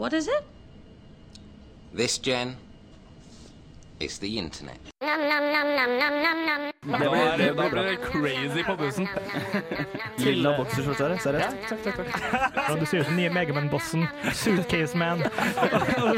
[0.00, 0.44] What is it?
[1.92, 2.56] This, Jen,
[4.00, 4.78] is the internet.
[5.00, 5.16] Da
[6.98, 9.08] blir det, crazy på bussen.
[10.16, 11.56] Lilla bokserskjorte, seriøst?
[11.68, 12.80] Takk, takk, takk.
[12.80, 14.06] Du ser ut som nye Megaman-bossen.
[14.32, 15.20] Suitcase Man.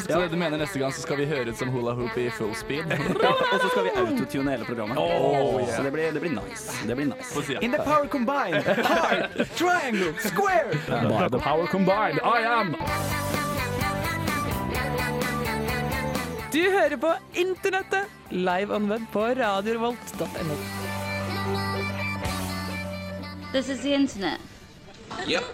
[0.06, 2.54] Så du mener neste gang så skal vi høre ut som hula hoop i full
[2.54, 2.86] speed?
[3.52, 4.98] Og så skal vi autotune hele programmet.
[4.98, 5.74] Oh, yeah.
[5.74, 6.78] Så det blir, det blir nice.
[6.86, 7.58] Det blir nice.
[7.60, 10.70] In the power combined, heart, triangle, square.
[10.86, 12.76] By the power combined, I am
[16.52, 17.08] Du hører på
[17.40, 20.56] Internettet, live on web på radiorevolt.no.
[23.54, 24.36] This is the internet.
[25.24, 25.48] Yep.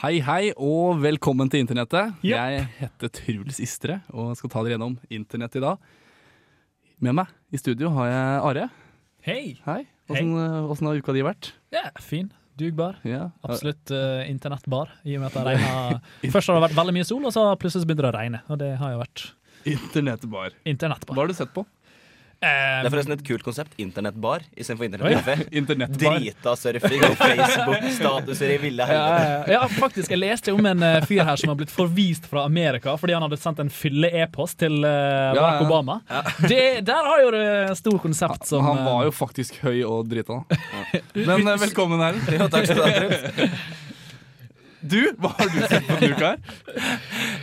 [0.00, 2.10] Hei, hei, og velkommen til internettet.
[2.24, 2.32] Yep.
[2.32, 5.86] Jeg heter Truls Istre og skal ta dere gjennom internett i dag.
[6.98, 8.68] Med meg i studio har jeg Are.
[9.30, 9.40] Hei.
[9.62, 9.80] Hei.
[10.10, 10.90] Åssen hey.
[10.90, 11.52] har uka di vært?
[11.70, 12.32] Ja, fin.
[12.58, 12.98] Dugbar.
[13.06, 13.28] Ja.
[13.46, 14.90] Absolutt uh, internettbar.
[15.06, 17.52] I og med at det regner Først har det vært veldig mye sol, og så
[17.54, 18.46] plutselig begynner det å regne.
[18.50, 19.28] Og det har jo vært
[19.64, 20.50] Internettbar.
[20.64, 21.14] internettbar.
[21.14, 21.64] Hva har du sett på?
[22.40, 23.72] Eh, Det er forresten et kult konsept.
[23.82, 25.48] Internettbar istedenfor internettkafé.
[25.60, 26.18] Internettbar.
[26.20, 29.50] Drita surfing og Facebook-statuser i ville ja, helvete.
[29.50, 30.10] ja, ja, faktisk.
[30.14, 33.26] Jeg leste om en eh, fyr her som har blitt forvist fra Amerika fordi han
[33.26, 35.66] hadde sendt en fylle-e-post til eh, Barack ja.
[35.66, 35.98] Obama.
[36.46, 40.06] Det, der har jo det stort konsept som Han var eh, jo faktisk høy og
[40.06, 40.38] drita.
[41.28, 42.22] Men velkommen her.
[42.38, 43.50] Jo, takk skal du ha.
[44.80, 46.28] Du, hva har du sett på denne uka?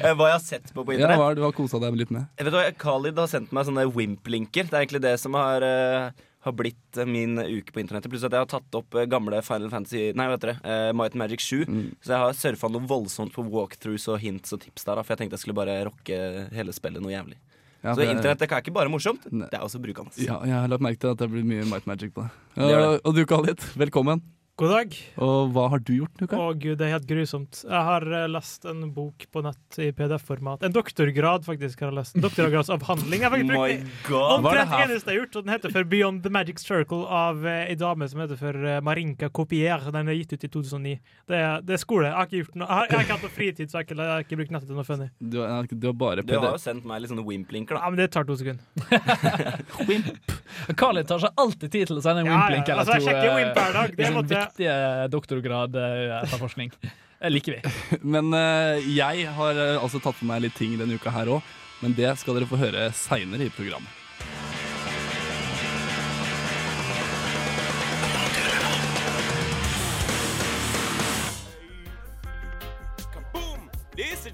[0.06, 1.20] Eh, Hva jeg har sett på på Ja, internett?
[1.20, 2.30] hva har du har kosa deg litt med?
[2.40, 4.70] Jeg vet hva, Khalid har sendt meg sånne Wimp-linker.
[4.70, 6.12] Det er egentlig det som har, uh,
[6.46, 8.08] har blitt eh, min uke på internettet.
[8.14, 10.56] Pluss at jeg har tatt opp gamle Final Fantasy Nei, vet dere?
[10.64, 11.66] Uh, Might and Magic 7.
[11.68, 11.90] Mm.
[12.00, 14.96] Så jeg har surfa noe voldsomt på walkthroughs og hints og tips der.
[15.02, 16.22] Da, for jeg tenkte jeg skulle bare rocke
[16.56, 17.40] hele spillet noe jævlig.
[17.86, 19.46] Ja, Så internett det er ikke bare morsomt, ne.
[19.52, 20.10] det er også brukende.
[20.18, 22.32] Ja, jeg har lagt merke til at det blir mye Might Magic på det.
[22.56, 22.80] Det det.
[22.82, 24.24] Og, og du, Khalid, velkommen.
[24.56, 24.94] God dag.
[25.20, 26.38] Og hva har du gjort Nuka?
[26.40, 27.58] Å gud, det er helt grusomt.
[27.68, 30.62] Jeg har eh, lest en bok på nett i PDF-format.
[30.64, 31.82] En doktorgrad, faktisk.
[31.84, 32.16] har jeg lest.
[32.16, 33.20] En doktorgradsavhandling.
[33.20, 35.90] Jeg har faktisk My brukt det Omtrent eneste jeg har gjort, og den heter for
[35.92, 39.84] Beyond the Magic Circle av eh, ei dame som heter for eh, Marinka Copier.
[39.92, 40.96] Den er gitt ut i 2009.
[41.28, 42.08] Det er, det er skole.
[42.08, 43.82] Jeg har ikke gjort noe Jeg har, jeg har ikke hatt noe fritid, så jeg
[43.82, 45.10] har ikke, jeg har ikke brukt nettet til noe funny.
[45.20, 47.84] Du, har- du har bare Du har jo sendt meg litt sånne Wimp-linker, da.
[47.84, 48.64] Ja, men det tar to sekunder.
[49.92, 50.32] wimp.
[50.80, 53.04] Khalid tar seg alltid tid til å sende en Ja, ja, Wimp-link eller altså, jeg
[53.04, 53.12] to.
[53.12, 54.00] sjekker eh, Wimp hver dag.
[54.00, 54.78] Det måtte- viktige
[55.14, 56.72] doktorgrad-etterforskning.
[57.20, 57.76] Det liker vi.
[58.16, 61.54] Men eh, jeg har eh, altså tatt med meg litt ting denne uka her òg.
[61.84, 64.04] Men det skal dere få høre seinere i programmet.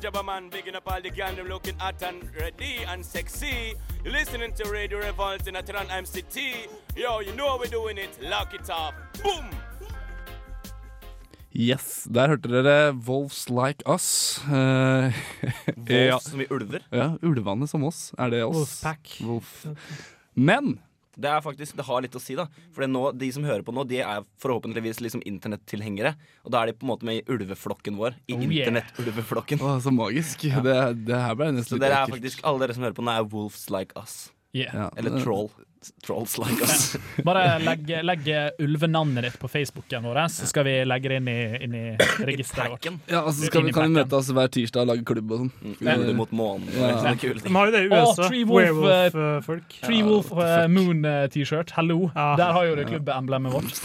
[0.01, 3.75] Jabba Man bigging up all the gang looking hot and ready and sexy.
[4.03, 6.67] You're listening to Radio Revolt in Atran MCT.
[6.95, 8.09] Yo, you know how we're doing it.
[8.19, 8.95] Lock it up.
[9.21, 9.45] Boom!
[11.53, 14.39] Yes, Der hørte dere Wolves Like Us.
[14.47, 16.19] Wolves ja.
[16.23, 16.85] Som i ulver.
[16.95, 18.13] ja, ulvene som oss.
[18.17, 18.55] Er det oss?
[18.81, 19.17] Wolfpack.
[19.27, 19.65] Wolf.
[20.35, 20.77] Men
[21.19, 22.45] Det er faktisk, det har litt å si, da.
[22.73, 26.13] For nå, de som hører på nå, de er forhåpentligvis liksom internettilhengere.
[26.47, 28.15] Og da er de på en måte med i ulveflokken vår.
[28.31, 28.69] I Oh, yeah.
[28.71, 29.59] internett-ulveflokken.
[29.83, 30.47] så magisk.
[30.63, 32.39] Det, det her ble nesten Så litt ekkelt.
[32.47, 34.31] alle dere som hører på nå, er wolves like us.
[34.53, 34.75] Yeah.
[34.75, 35.49] Ja, Eller troll.
[36.05, 36.97] Trolls like us.
[37.25, 38.27] Bare legg, legg
[38.61, 41.85] ulvenavnet ditt på Facebooken vår, så skal vi legge det inn i, inn i
[42.27, 42.85] registeret vårt.
[43.09, 45.41] Ja, og så skal vi, kan vi møte oss hver tirsdag og lage klubb og
[45.41, 45.49] sånn.
[45.63, 45.95] Mm, Ja.
[46.19, 46.67] mot månen.
[46.75, 46.91] Ja.
[47.01, 47.15] Ja.
[47.15, 48.27] De har jo det i USA.
[48.27, 49.79] Tree Wolf, eh, Werewolf-folk.
[49.87, 51.73] Tree Wolf uh, Moon-T-shirt.
[51.79, 52.11] Hallo.
[52.13, 52.27] Ja.
[52.37, 53.81] Der har jo du klubbemblemet vårt.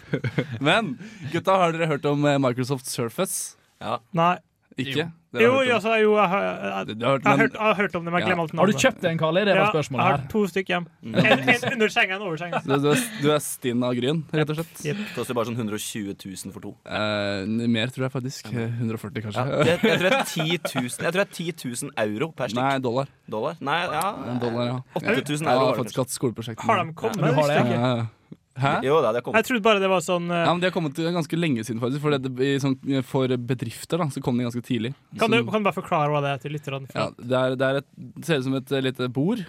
[0.64, 0.94] Men
[1.32, 3.58] gutta, har dere hørt om eh, Microsoft Surface?
[3.84, 3.98] Ja.
[4.16, 4.38] Nei.
[4.74, 5.04] Ikke?
[5.34, 8.04] Jo, Jo, har altså, jo, jeg, har- jeg, jeg, har hørt, jeg har hørt om
[8.04, 8.60] det, men jeg glemmer alt navnet.
[8.60, 9.40] Har du kjøpt en, Kali?
[9.46, 10.10] Det var spørsmålet her.
[10.10, 10.86] Ja, jeg har to stykker hjem.
[11.02, 11.14] Mm.
[11.14, 12.60] En, en under senga, en over senga.
[12.64, 14.74] Du, du, er, du er stinn av gryn, rett og slett.
[14.84, 16.72] Det koster bare sånn 120 000 for to.
[16.86, 18.50] Eh, mer, tror jeg faktisk.
[18.54, 19.46] Eh, 140, kanskje.
[19.70, 21.50] jeg, jeg, tror det er 10 000, jeg tror det er 10
[21.90, 22.62] 000 euro per stykk.
[22.62, 23.10] Nei, dollar.
[23.30, 23.58] Dollar?
[23.70, 24.06] Nei, ja.
[24.34, 24.78] En dollar, ja.
[25.02, 25.50] 8000 Jeg euro.
[25.50, 26.62] har var det faktisk hatt skoleprosjekt.
[26.66, 27.18] Har de kommet?
[27.18, 27.80] Du har det, Visste jeg ikke.
[27.82, 28.38] Ja.
[28.54, 28.72] Hæ?
[28.86, 29.22] Jo da, det.
[29.26, 31.80] Jeg trodde bare det var sånn eh, Ja, men De har kommet ganske lenge siden,
[31.82, 32.00] faktisk.
[32.04, 34.92] For, det, i sånn, for bedrifter da, så kom de ganske tidlig.
[35.18, 36.86] kan, du, Så- kan du bare forklare hva det er til lytterne?
[36.94, 37.88] ja, det, er, det, er et,
[38.20, 39.42] det ser ut som et eh, lite bord,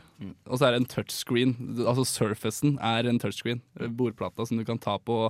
[0.50, 1.54] og så er det en touchscreen.
[1.86, 3.62] Altså surfacen er en touchscreen.
[3.78, 5.30] Bordplata som du kan ta på.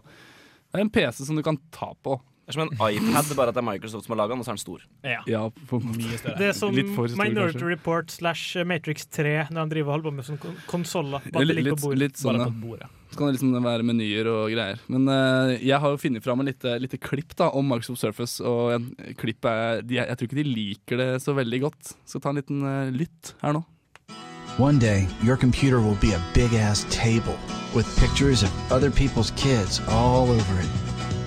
[0.72, 2.22] Det er en PC som du kan ta på.
[2.45, 4.45] Det er som en iPad, bare at det er Microsoft som har laga den, og
[4.45, 4.81] så er den stor.
[5.01, 5.21] Ja.
[5.25, 5.80] Ja, på.
[5.81, 6.36] Mye større.
[6.38, 7.69] Det er som Litt for stor, Minority kanskje.
[7.71, 11.25] Report slash Matrix 3 når han driver og holder på med sånne konsoller.
[11.33, 12.51] Bare Litt, litt, litt sånn, Bare ja.
[12.53, 12.92] på bordet.
[13.09, 14.86] Så kan det liksom være menyer og greier.
[14.94, 18.38] Men uh, jeg har jo funnet fram et lite, lite klipp da om Microsoft Surface,
[18.45, 21.95] og en klipp er, de, jeg tror ikke de liker det så veldig godt.
[22.06, 23.65] Skal ta en liten uh, lytt her nå.
[24.62, 27.38] One day, your computer will be a big ass table
[27.74, 30.85] with pictures of other people's kids all over it.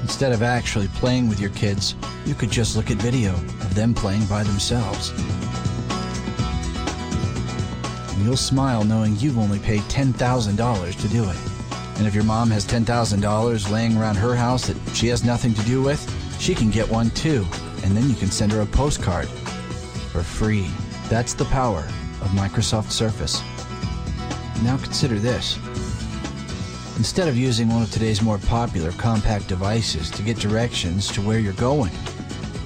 [0.09, 1.95] Instead of actually playing with your kids,
[2.25, 5.11] you could just look at video of them playing by themselves.
[8.15, 11.37] And you'll smile knowing you've only paid $10,000 to do it.
[11.99, 15.63] And if your mom has $10,000 laying around her house that she has nothing to
[15.65, 16.01] do with,
[16.41, 17.47] she can get one too.
[17.85, 20.71] And then you can send her a postcard for free.
[21.11, 23.43] That's the power of Microsoft Surface.
[24.63, 25.59] Now consider this.
[26.99, 31.39] Instead of using one of today's more popular compact devices to get directions to where
[31.39, 31.93] you're going,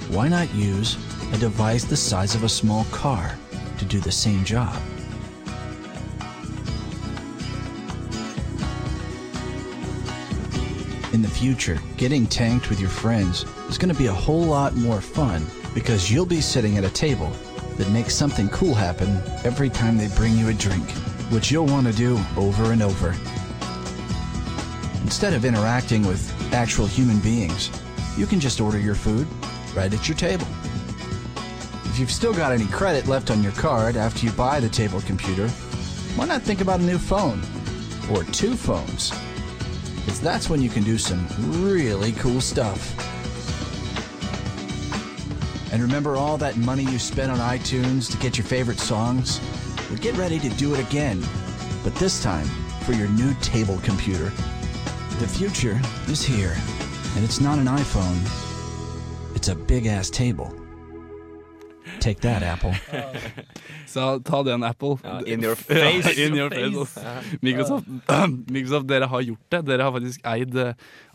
[0.09, 0.97] why not use
[1.35, 3.39] a device the size of a small car
[3.77, 4.75] to do the same job?
[11.13, 14.75] In the future, getting tanked with your friends is going to be a whole lot
[14.77, 15.45] more fun
[15.75, 17.31] because you'll be sitting at a table
[17.77, 20.91] that makes something cool happen every time they bring you a drink,
[21.31, 23.15] which you'll want to do over and over.
[25.03, 27.71] Instead of interacting with actual human beings,
[28.17, 29.27] you can just order your food
[29.75, 30.47] right at your table.
[31.85, 35.01] If you've still got any credit left on your card after you buy the table
[35.03, 35.49] computer,
[36.17, 37.43] why not think about a new phone?
[38.11, 39.11] Or two phones?
[39.97, 41.27] Because that's when you can do some
[41.63, 42.99] really cool stuff.
[45.73, 49.41] And remember all that money you spent on iTunes to get your favorite songs?
[49.89, 51.23] Well, get ready to do it again,
[51.83, 52.47] but this time
[52.85, 54.33] for your new table computer.
[55.23, 55.79] The future
[56.11, 56.55] is here,
[57.15, 58.19] and it's not an iPhone,
[59.37, 60.51] it's a big ass table.
[62.01, 62.75] Take that, Apple.
[63.87, 64.99] Så ta den, Apple.
[65.05, 66.19] Ja, in your Ja, face.
[66.27, 66.99] in your face.
[67.41, 67.87] Microsoft,
[68.51, 69.63] Microsoft, dere har gjort det.
[69.67, 70.75] Dere har faktisk eid eh,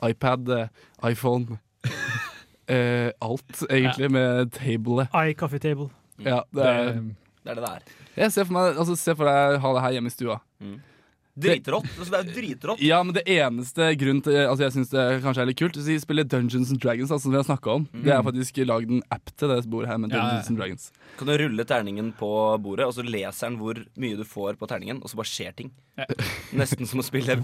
[0.09, 0.67] iPad, eh,
[1.11, 1.57] iPhone
[2.67, 5.07] eh, Alt, egentlig, med tablet.
[5.11, 5.89] iCoffee coffee table.
[6.19, 6.83] Ja, det er,
[7.43, 7.79] Det er det det er.
[8.17, 10.39] jeg ser for meg altså, Se for deg ha det her hjemme i stua.
[11.37, 11.87] Dritrått.
[11.97, 12.83] Altså, det er jo dritrått.
[12.83, 15.85] Ja, men det eneste grunnen til Altså jeg synes det kanskje er litt kult Så
[15.85, 17.87] De spiller Dungeons and Dragons, altså, som vi har snakket om.
[18.03, 20.29] Det er faktisk lagd en app til det bordet her med Ja, ja, ja.
[20.29, 20.87] Dungeons and Dragons.
[21.17, 22.31] Kan du rulle terningen på
[22.63, 25.55] bordet, og så leser den hvor mye du får på terningen, og så bare skjer
[25.57, 25.71] ting.
[26.59, 27.37] Nesten som å spille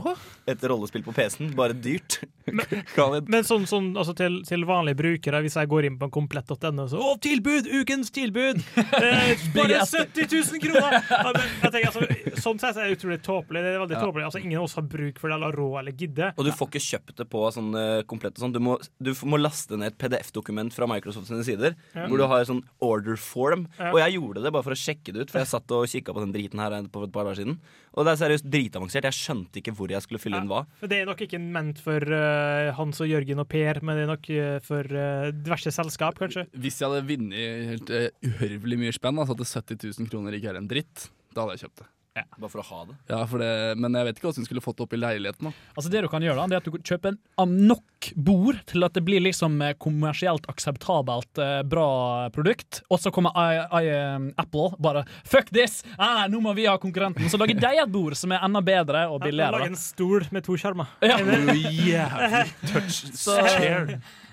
[0.50, 2.20] et rollespill på PC-en, bare dyrt.
[3.34, 6.88] Men sånn, sånn altså til, til vanlige brukere, hvis jeg går inn på en komplett.no
[6.92, 7.70] så Å, tilbud!
[7.82, 8.62] Ukens tilbud!
[8.78, 11.00] Eh, bare 70 000 kroner!
[11.10, 13.64] Ja, men jeg tenker, altså, sånn sett er det utrolig tåpelig.
[13.66, 14.26] Det er veldig tåpelig.
[14.28, 16.32] Altså, ingen av oss har bruk for det, eller råd eller gidde.
[16.38, 18.56] Og du får ikke kjøpt det på sånn eh, komplett og sånn.
[18.56, 22.08] Du må, du må laste ned et PDF-dokument fra Microsoft sine sider, Ja.
[22.08, 23.68] hvor du har sånn order form.
[23.80, 23.92] Ja.
[23.92, 26.16] Og jeg gjorde det bare for å sjekke det ut, for jeg satt og kikka
[26.16, 27.60] på den driten her på et par dager siden.
[27.94, 29.06] Og det er seriøst dritavansert.
[29.06, 30.64] Jeg skjønte ikke hvor jeg skulle fylle inn hva.
[30.82, 34.06] For Det er nok ikke ment for uh, Hans og Jørgen og Per, men det
[34.08, 36.48] er nok uh, for uh, diverse selskap, kanskje.
[36.58, 40.54] Hvis jeg hadde vunnet helt uh, uhørvelig mye spenn, altså at 70 000 kroner ikke
[40.54, 41.90] er en dritt, da hadde jeg kjøpt det.
[42.14, 42.96] Bare for å ha det.
[43.10, 45.48] Ja, for det Men jeg vet ikke hva hun skulle fått det opp i leiligheten.
[45.50, 47.18] da Altså Det du kan gjøre, da, det er at du kjøper
[47.50, 53.14] nok bord til at det blir liksom eh, kommersielt akseptabelt eh, bra produkt, og så
[53.16, 55.82] kommer I, I, eh, Apple bare Fuck this!
[55.96, 57.30] Ah, nå må vi ha konkurrenten.
[57.32, 59.64] Så lager de et bord som er enda bedre og billigere.
[59.64, 60.92] Lage en stol med to skjermer.
[61.02, 61.18] Ja.
[61.94, 63.40] Jævlig touch Så,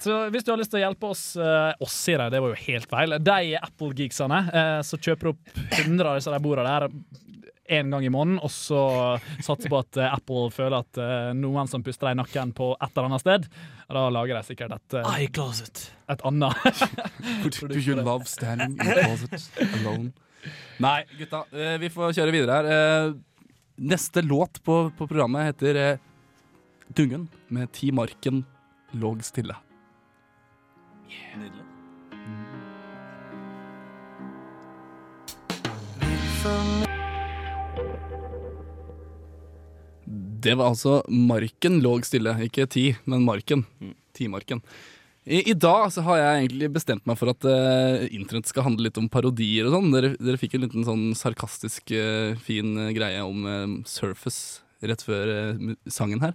[0.02, 2.52] så hvis du har lyst til å hjelpe oss eh, Oss, sier jeg, det var
[2.52, 3.16] jo helt feil.
[3.22, 4.42] De Apple-geeksene
[4.86, 7.29] så kjøper kjøper opp 100 av disse bordene der
[7.70, 8.80] én gang i måneden, og så
[9.46, 12.72] satse på at eh, Apple føler at eh, noen som puster deg i nakken på
[12.76, 13.46] et eller annet sted.
[13.90, 15.86] Da lager de sikkert et, I closet.
[16.10, 16.84] et annet.
[17.70, 19.50] Do you love standing in the closet
[19.80, 20.12] alone?
[20.80, 22.70] Nei, gutta, eh, vi får kjøre videre her.
[22.76, 23.18] Eh,
[23.80, 25.98] Neste låt på, på programmet heter eh,
[26.92, 28.42] Dungen med Ti Marken
[28.92, 29.56] låg stille.
[31.38, 31.69] Nydelig.
[40.40, 43.64] Det var altså Marken låg stille, ikke ti, men Marken.
[44.16, 44.62] Timarken.
[45.28, 48.88] I, I dag så har jeg egentlig bestemt meg for at uh, internett skal handle
[48.88, 49.90] litt om parodier og sånn.
[49.92, 55.28] Dere, dere fikk en liten sånn sarkastisk uh, fin uh, greie om Surface rett før
[55.92, 56.32] sangen her.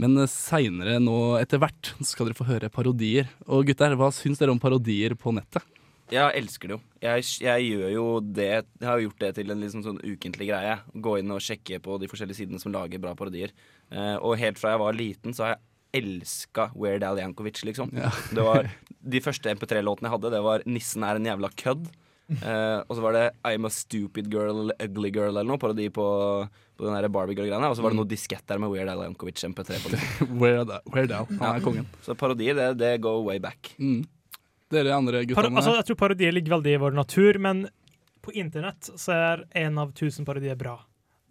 [0.00, 3.28] Men seinere nå etter hvert skal dere få høre parodier.
[3.44, 5.66] Og gutter, hva syns dere om parodier på nettet?
[6.08, 6.84] Jeg elsker det jo.
[6.98, 10.74] Jeg, jeg gjør jo det Jeg har gjort det til en liksom sånn ukentlig greie.
[10.98, 13.54] Gå inn og sjekke på de forskjellige sidene som lager bra parodier.
[13.90, 17.94] Eh, og helt fra jeg var liten, så har jeg elska Weird Al Jankovic, liksom.
[17.96, 18.10] Ja.
[18.34, 21.88] Det var De første MP3-låtene jeg hadde, det var 'Nissen er en jævla kødd'.
[22.28, 26.04] Eh, og så var det 'I'm a stupid girl, ugly girl' eller noe, parodi på,
[26.76, 27.70] på den der Barbie Girl-greiene.
[27.70, 29.94] Og så var det noe disketter med Weird Al Jankovic MP3 på
[30.42, 31.30] Weird Where Down?
[31.40, 31.88] Han er kongen.
[32.04, 33.72] Så parodier, det, det go way back.
[33.78, 34.04] Mm.
[34.72, 35.56] Dere andre guttene?
[35.56, 37.64] altså, jeg tror parodier ligger veldig i vår natur, men
[38.24, 40.76] på internett så er én av tusen parodier bra.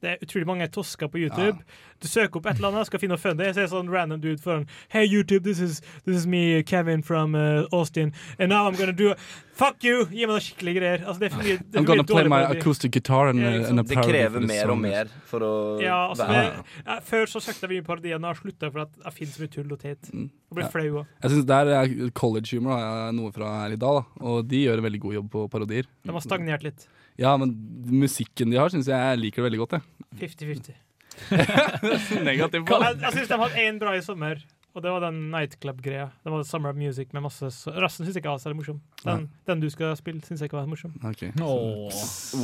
[0.02, 1.58] Det er utrolig mange tosker på YouTube.
[2.02, 4.68] Du søker opp et eller annet, skal finne funny, Jeg ser sånn random dude foran
[4.94, 8.94] Hey YouTube, this is, this is me, Kevin from uh, Austin, and now I'm gonna
[8.94, 9.14] do
[9.58, 10.04] Fuck you!
[10.14, 11.02] Gi meg noen skikkelige greier.
[11.02, 13.56] Altså, det er for mye, det er I'm gonna play my acoustic guitar and, yeah,
[13.64, 17.00] uh, and a Det krever mer og mer for å Ja, altså, være det, ja,
[17.08, 19.42] før så søkte jeg mye parodier, nå har jeg slutta for at jeg finner så
[19.48, 20.12] mye tull og teit.
[20.14, 20.70] Og blir Ja.
[20.76, 21.10] flau òg.
[21.26, 24.26] Jeg synes der er College Humor da, noe fra her i dag, da.
[24.30, 25.90] og de gjør en veldig god jobb på parodier.
[26.06, 26.86] De har stagnert litt.
[27.18, 27.58] Ja, men
[27.90, 29.82] musikken de har, syns jeg jeg liker det veldig godt.
[30.22, 30.78] 50-50.
[32.28, 34.40] Negativ på Jeg, jeg syns de hadde én bra i sommer,
[34.78, 36.04] og det var den nightclub-greia.
[36.22, 38.82] Det var Summer of Music med masse så- Resten syns jeg ikke var særlig morsom.
[39.04, 40.94] Den, den du skal spille, syns jeg ikke var morsom.
[41.02, 41.24] Ok.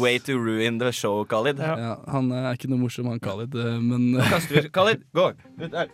[0.01, 1.61] Way to ruin the show, Khalid.
[1.61, 1.75] Ja.
[1.77, 5.27] Ja, han er ikke noe morsom, han Khalid, eh, men kaster vi Khalid, gå!
[5.61, 5.93] Ut der,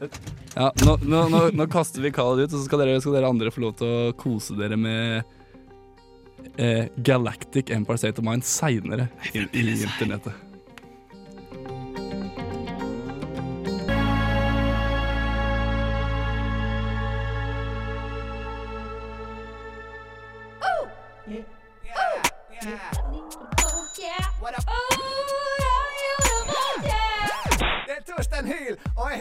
[0.55, 3.29] ja, nå, nå, nå, nå kaster vi Khalid ut, og så skal dere, skal dere
[3.35, 5.23] andre få lov til å kose dere med
[6.57, 10.33] eh, Galactic Empire State of Mind seinere i, i internettet.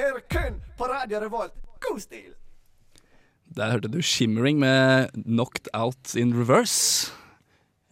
[0.09, 1.53] Hører kun på Radio Revolt.
[1.81, 2.33] God stil!
[3.57, 7.13] Der hørte du Shimmering med Knocked Out in Reverse.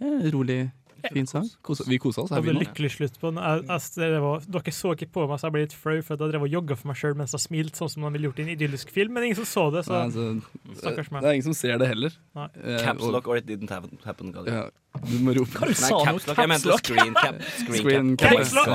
[0.00, 0.70] Eh, rolig,
[1.12, 1.48] fin sang.
[1.66, 2.32] Kose, vi kosa oss.
[2.34, 2.62] Her vi nå.
[2.64, 3.40] lykkelig slutt på den.
[3.66, 6.78] Dere så ikke på meg, så jeg ble litt flau, for jeg drev og jogga
[6.78, 9.14] for meg sjøl mens jeg smilte, sånn som man ville gjort i en idyllisk film.
[9.16, 11.22] Men ingen som så det, så Nei, altså, stakkars meg.
[11.22, 12.18] Det er ingen som ser det heller.
[12.38, 12.48] Nei.
[12.62, 13.98] Eh, Caps lock or it didn't happen,
[14.46, 14.68] Ja,
[15.04, 15.52] du må rope.
[15.60, 16.32] Hva du sa du?
[16.34, 16.80] caps lock.
[16.86, 17.42] Screen cap.
[17.68, 18.30] Screen cap.
[18.30, 18.38] cap.
[18.38, 18.68] Caps lock,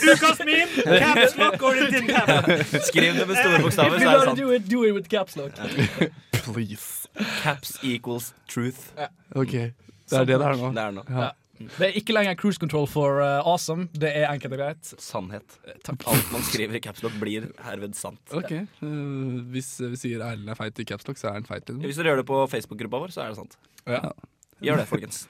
[0.00, 0.98] Ukas meme!
[0.98, 2.64] Caps lock or it didn't happen.
[2.88, 4.38] Skriv det med store bokstaver, så er det sant.
[4.38, 5.52] do it, do it with caps lock.
[6.32, 7.08] Please.
[7.42, 8.92] Caps equals truth.
[9.36, 9.72] OK.
[10.10, 10.72] Det er det det er nå.
[10.74, 11.06] Det er nå.
[11.10, 11.30] Ja.
[11.60, 13.88] Det er ikke lenger cruise control for uh, awesome.
[13.92, 14.92] Det er enkelt og greit.
[14.96, 15.58] Sannhet.
[15.84, 16.06] Takk.
[16.08, 18.22] Alt man skriver i capslock, blir herved sant.
[18.32, 18.54] OK.
[18.80, 21.66] uh, hvis vi sier Erlend er feit i capslock, så er han feit.
[21.68, 21.84] Liksom.
[21.84, 23.58] Hvis dere gjør det på Facebook-gruppa vår, så er det sant.
[23.84, 24.00] Ja.
[24.64, 25.26] Gjør det, folkens.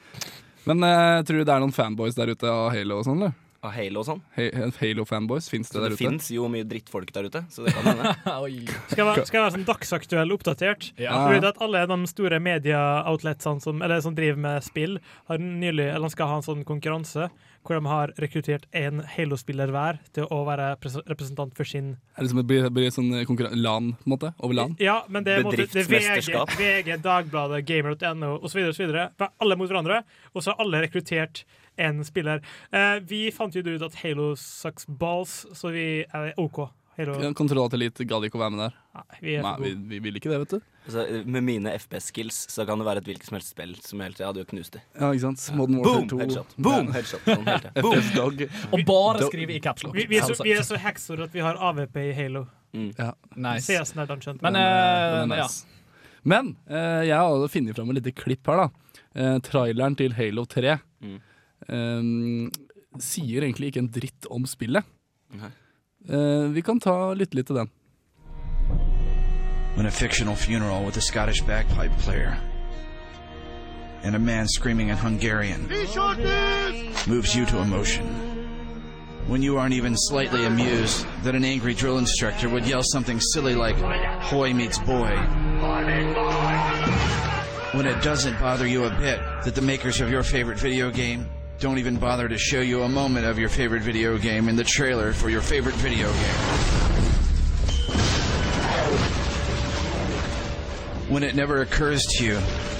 [0.70, 3.49] Men uh, tror du det er noen fanboys der ute av Halo og sånn, eller?
[3.62, 4.20] Av Halo og sånn.
[4.38, 6.04] Ha- Halo-fanboys, fins det Så der det ute?
[6.06, 8.14] fins jo mye drittfolk der ute, så det kan hende.
[8.94, 10.86] Skal være, skal jeg være sånn dagsaktuell oppdatert?
[10.96, 11.26] Ja.
[11.28, 14.96] Du vet at alle de store media-outletsene som, som driver med spill,
[15.28, 17.28] har nylig, eller skal ha en sånn konkurranse
[17.60, 20.70] hvor de har rekruttert en Halo-spiller hver til å være
[21.10, 24.30] representant for sin Er det som det blir, blir sånn konkurran- LAN, på en måte?
[24.40, 24.76] Over LAN?
[24.80, 26.32] Ja, men det er, måte- det er VG.
[26.56, 28.72] VG, Dagbladet, Gamer.no osv.
[28.80, 30.00] Alle mot hverandre.
[30.32, 31.44] Og så har alle rekruttert
[31.80, 32.42] en spiller.
[32.72, 36.66] Eh, vi fant jo ut at Halo sucks balls, så vi er OK.
[36.98, 38.74] Halo, Ja, Kontrollatellitt gadd ikke å være med der.
[38.98, 40.64] nei, vi Nei, vi, vi vil ikke det, vet du.
[40.84, 44.18] Altså, med mine FPS-skills så kan det være et hvilket som helst spill som helt
[44.20, 44.82] Jeg hadde jo knust det.
[44.98, 45.44] Ja, ikke sant?
[45.56, 46.10] Modern Warfare Boom!
[46.10, 46.20] 2.
[46.24, 46.54] Headshot.
[46.58, 46.90] Boom!
[46.96, 47.24] Headshot.
[47.28, 47.46] Boom!
[47.46, 47.80] Headshot.
[47.86, 48.10] Boom!
[48.16, 48.44] Dog.
[48.74, 49.94] Og bare skrive i caps lock.
[49.96, 52.44] Vi, vi, er så, vi er så hekser at vi har AVP i Halo.
[52.98, 53.12] Ja.
[53.36, 53.80] Nice.
[53.94, 55.48] Skjønte Men eh, Den er ja.
[56.22, 58.94] Men uh, jeg har funnet fram et lite klipp her, da.
[59.16, 61.14] uh, traileren til Halo 3 Mm.
[61.68, 62.02] Eh,
[62.98, 64.84] sier egentlig ikke en dritt om spillet.
[65.36, 65.52] Nei.
[66.08, 67.70] Eh, vi kan ta lytte litt til den.
[69.76, 72.36] When a fictional funeral with a Scottish bagpipe player
[74.02, 75.68] and a man screaming in Hungarian
[77.06, 78.06] moves you to emotion.
[79.26, 83.54] When you aren't even slightly amused that an angry drill instructor would yell something silly
[83.54, 83.76] like,
[84.22, 85.16] Hoy meets boy.
[87.72, 91.28] When it doesn't bother you a bit that the makers of your favorite video game
[91.60, 94.64] don't even bother to show you a moment of your favorite video game in the
[94.64, 96.80] trailer for your favorite video game.
[101.10, 102.34] when it never occurs to you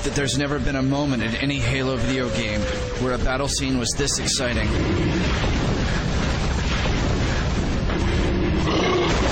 [0.04, 2.60] that there's never been a moment in any Halo video game
[3.02, 4.68] where a battle scene was this exciting.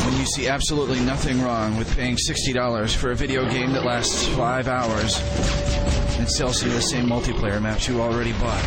[0.04, 4.26] When you see absolutely nothing wrong with paying $60 for a video game that lasts
[4.26, 5.16] five hours
[6.18, 8.62] and sells you the same multiplayer maps you already bought.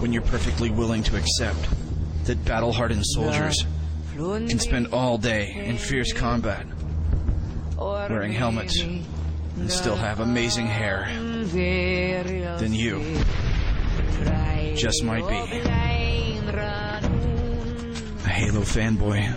[0.00, 1.66] When you're perfectly willing to accept
[2.24, 3.64] that battle hardened soldiers
[4.14, 6.66] can spend all day in fierce combat,
[7.78, 11.08] wearing helmets, and still have amazing hair,
[11.52, 13.02] then you
[14.76, 15.80] just might be a
[18.28, 19.36] Halo fanboy.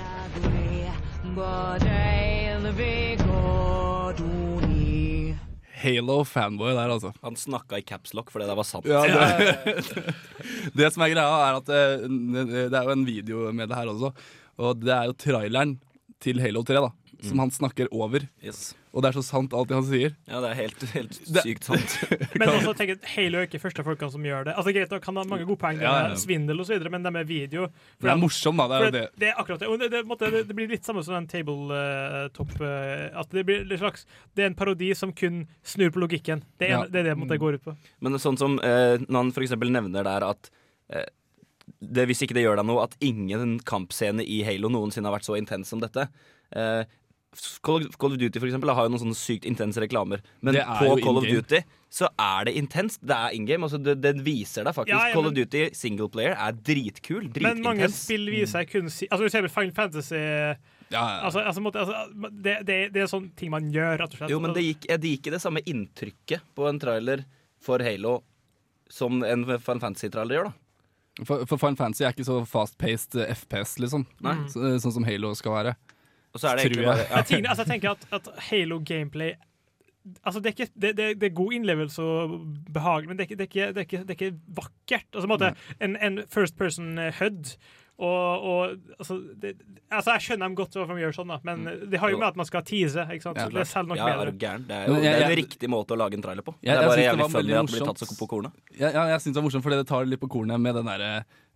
[5.83, 7.11] Halo fanboy der, altså.
[7.25, 8.87] Han snakka i caps lock, for det var sant.
[8.87, 9.75] Ja, det,
[10.79, 11.83] det som er greia, er at det,
[12.71, 14.13] det er jo en video med det her også.
[14.63, 15.77] Og det er jo traileren
[16.23, 16.91] til Halo 3, da.
[17.30, 18.25] Som han snakker over.
[18.44, 18.74] Yes.
[18.94, 20.13] Og det er så sant alt det han sier.
[20.30, 21.96] Ja, det er helt, helt sykt sant.
[22.39, 24.53] Men også tenk at Halo er ikke første folkene som gjør det.
[24.60, 26.20] Altså Greit nok, Han har mange gode poeng, Ja, ja.
[26.20, 27.65] svindel videre, men det med video
[28.01, 28.68] Det er morsom, da.
[28.70, 29.22] Det er for jo det, det.
[29.24, 29.72] det er akkurat det.
[29.72, 33.65] Og det, det, måtte, det, blir litt samme som den tabletop uh, At det blir
[33.70, 36.46] litt slags Det er en parodi som kun snur på logikken.
[36.62, 36.84] Det er Ja.
[36.86, 37.75] det, er det måtte, går ut på.
[38.03, 40.53] Men sånn som uh, når han for eksempel nevner der at
[40.94, 41.08] uh,
[41.80, 45.27] det, Hvis ikke det gjør deg noe at ingen kampscene i Halo noensinne har vært
[45.27, 46.08] så intens som dette
[46.56, 46.84] eh,
[47.63, 50.21] Call of, Duty for eksempel, har jo noen sånne sykt intense reklamer.
[50.41, 51.25] Men på Call of.
[51.27, 51.63] Duty
[51.93, 53.01] så er det intenst.
[53.05, 53.65] Det er in game.
[53.65, 54.95] Altså det, det viser deg faktisk.
[54.95, 57.27] Ja, ja, Call men- of Duty single player er dritkul.
[57.41, 60.23] Men mange spill viser seg kun si Altså, for eksempel Final Fantasy
[60.93, 64.33] Altså, altså, måtte, altså det, det, det er sånne ting man gjør, rett og slett.
[64.33, 67.23] Jo, men det gikk, det gikk ikke det samme inntrykket på en trailer
[67.63, 68.19] for Halo
[68.93, 71.25] som en Final Fantasy-trailer gjør, da.
[71.25, 74.05] For, for Final Fantasy er ikke så fast-paced FPS, liksom.
[74.25, 74.35] Nei.
[74.51, 75.73] Så, sånn som Halo skal være.
[76.33, 77.25] Og så er det egentlig bare jeg.
[77.29, 79.33] Tingene- altså, jeg tenker at, at Halo gameplay
[80.25, 82.33] Altså, det, er ikke, det, det, det er god innlevelse og
[82.75, 85.05] behagelig, men det er ikke, det er ikke, det er ikke, det er ikke vakkert.
[85.15, 87.53] Altså, måte, en, en first person eh, HUD
[88.03, 89.53] og, og altså, det,
[89.91, 91.63] altså, Jeg skjønner dem godt hvorfor de gjør sånn, da, men
[91.93, 93.05] det har jo med at man skal tease.
[93.15, 93.39] Ikke sant?
[93.39, 94.33] Ja, det er selv nok Ja, bedre.
[94.43, 94.65] gæren?
[94.67, 96.55] Det er jo det er en riktig måte å lage en trailer på.
[96.59, 98.51] Jeg- det er bare jævlig funny at det blir tatt så på kornet.
[98.75, 100.89] Ja, ja, jeg synes det var morsomt, fordi det tar litt på kornet med den
[100.91, 101.13] derre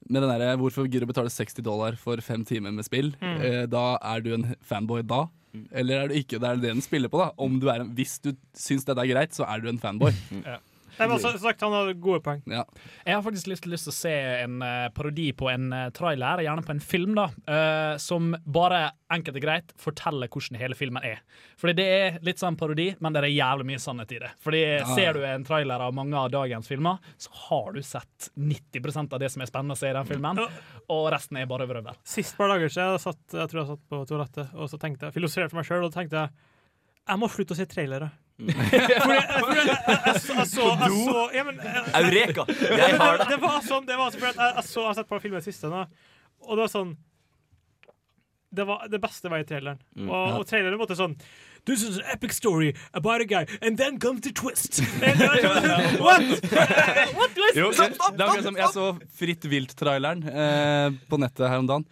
[0.09, 3.13] med den derre, Hvorfor gidder du betale 60 dollar for fem timer med spill?
[3.21, 3.41] Mm.
[3.41, 5.25] Eh, da er du en fanboy da.
[5.71, 6.39] Eller er du ikke?
[6.39, 7.19] Det er det den spiller på.
[7.21, 9.79] da Om du er en, Hvis du syns dette er greit, så er du en
[9.79, 10.13] fanboy.
[10.97, 12.41] Nei, men sagt, han har gode poeng.
[12.49, 12.63] Ja.
[13.05, 14.13] Jeg har faktisk lyst, lyst til å se
[14.43, 18.87] en uh, parodi på en uh, trailer, gjerne på en film, da, uh, som bare
[19.13, 21.21] enkelt og greit forteller hvordan hele filmen er.
[21.59, 24.33] Fordi det er litt sånn parodi, men det er jævlig mye sannhet i det.
[24.43, 24.85] Fordi Ja.
[24.97, 29.21] Ser du en trailer av mange av dagens filmer, så har du sett 90% av
[29.21, 30.41] det som er spennende å se i den filmen,
[30.93, 31.95] og resten er bare vrøvl.
[32.07, 35.07] Sist par dager siden jeg, satt, jeg tror jeg satt på toalettet og så tenkte
[35.07, 36.47] jeg, filosoferte for meg sjøl og tenkte jeg
[37.07, 38.09] jeg må slutte å se trailere.
[41.97, 42.45] Eureka!
[42.47, 43.25] Jeg har det.
[43.31, 45.71] Det var sånn, det var sånn jeg, jeg, så, jeg har sett på filmen siste
[45.71, 45.81] nå,
[46.45, 46.91] og det var sånn
[48.57, 49.79] det, var, det beste var i traileren.
[49.97, 50.07] Mm.
[50.07, 51.17] Og, og traileren måtte sånn
[51.67, 54.73] This is an epic story about a guy, and then comes the twist.
[54.79, 54.85] Sånn,
[55.99, 56.23] What?
[57.17, 57.57] What twist?
[57.57, 58.85] Jo, det, det er som Jeg så
[59.19, 61.85] Fritt vilt-traileren eh, på nettet her om dagen.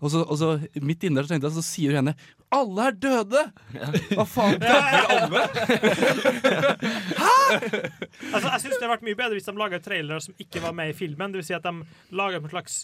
[0.00, 2.16] Og så, og så midt inne der så tenkte jeg, så sier henne
[2.50, 3.42] Alle er døde!
[4.16, 4.56] Hva faen?
[4.58, 5.42] Kødder alle?
[7.50, 10.74] Altså, jeg synes det hadde vært mye bedre hvis de laga trailere som ikke var
[10.76, 11.32] med i filmen.
[11.32, 11.72] Det vil si at de
[12.14, 12.76] lager en slags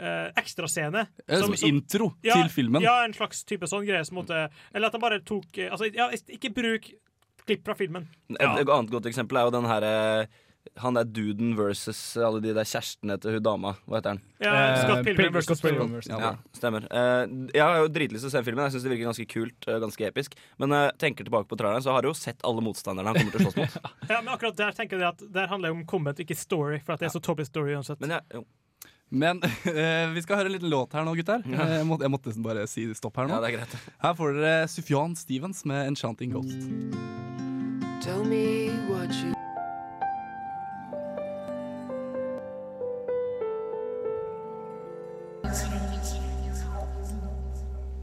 [0.00, 1.06] uh, ekstrascene.
[1.28, 2.84] Ja, som intro til filmen.
[2.84, 4.04] Ja, en slags type sånn greie.
[4.08, 6.88] Som måtte, eller at de bare tok eh, altså, ja, Ikke bruk
[7.44, 8.08] klipp fra filmen.
[8.32, 9.94] Et, et annet godt eksempel er jo den herre
[10.80, 13.74] han er duden versus alle de der kjærestene til hun dama.
[13.86, 14.20] Hva heter han?
[14.42, 15.92] Ja, Scott Pilgrim versus Scott Pilgrim.
[16.08, 16.86] Ja, stemmer.
[16.90, 17.22] Eh,
[17.54, 18.64] jeg har jo dritlyst til å se filmen.
[18.66, 20.34] Jeg synes det virker ganske kult, eh, ganske episk.
[20.58, 23.20] Men når jeg tenker tilbake på traileren, så har jeg jo sett alle motstanderne han
[23.20, 23.94] kommer til å slåss mot.
[24.14, 26.80] Ja, men akkurat der tenker jeg at Der handler det om comment, ikke story.
[26.84, 28.00] For at det er så topic story uansett.
[28.00, 28.44] Men jeg, jo.
[29.14, 31.44] Men eh, vi skal høre en liten låt her nå, gutter.
[31.46, 31.60] Ja.
[31.68, 33.36] Eh, Jeg, måtte, jeg måtte nesten bare si stopp her nå.
[33.36, 33.78] Ja, det er greit.
[34.02, 36.66] Her får dere Sufjan Stevens med 'Enchanting Ghost'.
[38.00, 39.33] Tell me what you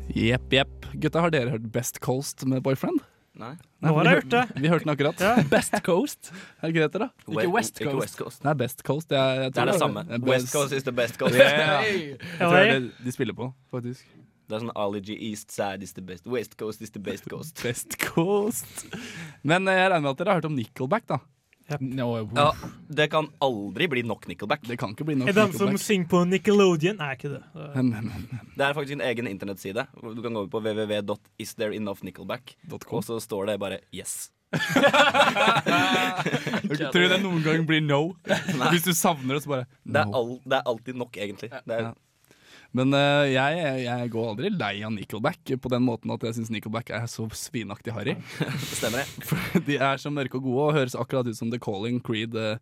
[0.10, 0.86] Jepp, jepp.
[0.94, 3.00] Gutta, har dere hørt Best Coast med Boyfriend?
[3.40, 3.54] Nei.
[3.80, 4.42] Nå har jeg hørt det.
[4.60, 5.22] Vi hørte den akkurat.
[5.24, 5.44] Ja.
[5.54, 6.32] Best Coast?
[6.60, 7.10] Er det ikke det heter, da?
[7.32, 8.02] Ikke West ikke Coast.
[8.04, 8.44] West Coast.
[8.44, 9.14] Nei, Best Coast.
[9.16, 10.04] Jeg, jeg Det er det samme.
[10.10, 10.28] Best.
[10.28, 11.36] West Coast is the best coast.
[11.36, 11.88] Yeah.
[11.88, 14.04] Jeg tror det er det de spiller på, faktisk.
[14.52, 16.28] Det er sånn Ology East Side is the best.
[16.28, 17.62] West Coast is the best coast.
[17.66, 18.84] Best Coast.
[19.48, 21.22] Men eh, jeg regner med at dere har hørt om Nickelback, da.
[21.80, 22.52] No, Ja,
[22.90, 24.62] det kan aldri bli nok Nickelback.
[24.68, 26.98] Det kan ikke bli nok Er den som synger på Nickelodeon?
[27.00, 27.44] Nei, ikke det.
[28.58, 29.88] Det er faktisk en egen internettside.
[29.96, 32.56] Du kan gå over på www.isthereenoughnickelback,
[32.92, 34.30] og så står det bare 'yes'.
[36.92, 38.02] Tror du det noen gang blir no?
[38.72, 40.18] Hvis du savner det, så bare Det er, no.
[40.18, 41.50] all, det er alltid nok, egentlig.
[41.52, 41.94] Det er, Ja.
[42.78, 46.52] Men uh, jeg, jeg går aldri lei av Nickelback på den måten at jeg syns
[46.54, 48.16] Nickelback er så svinaktig harry.
[48.78, 49.28] Stemmer, det.
[49.28, 52.38] For de er så mørke og gode og høres akkurat ut som The Calling, Creed,
[52.38, 52.56] uh,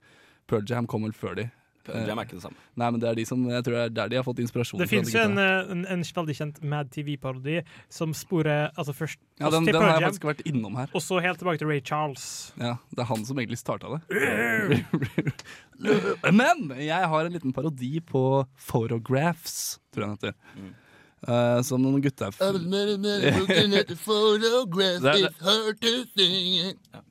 [0.50, 1.50] Pearl Jam kom vel før de.
[1.92, 2.64] Pearl Jam er ikke det samme.
[2.80, 4.82] Nei, men det er de som, jeg tror det er der de har fått inspirasjon.
[4.82, 7.60] Det finnes fins jo en, eh, en, en veldig kjent Mad TV-parodi
[7.94, 10.92] som sporer altså først ja, den, den har jeg faktisk vært innom her.
[10.94, 12.26] og så helt tilbake til Ray Charles.
[12.60, 14.84] Ja, Det er han som egentlig starta det.
[16.40, 18.24] Men jeg har en liten parodi på
[18.68, 20.38] Photographs, tror jeg den heter.
[20.60, 20.74] Mm.
[21.28, 22.32] Eh, som noen gutter
[25.04, 25.34] Det er-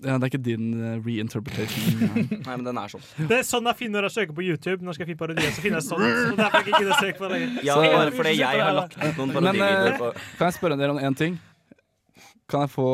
[0.01, 2.01] Ja, det er ikke din eh, reinterpretation.
[2.47, 3.05] Nei, men den er sånn.
[3.29, 4.81] Det er sånn jeg finner når jeg søker på YouTube.
[4.81, 6.07] Når jeg skal finne parodier, så finner jeg sånn.
[6.09, 7.61] Så derfor jeg ikke gidder søke på det lenger.
[7.69, 10.01] Ja, bare fordi jeg har lagt ut noen parodier.
[10.01, 11.37] Uh, kan jeg spørre dere om én ting?
[12.49, 12.89] Kan jeg få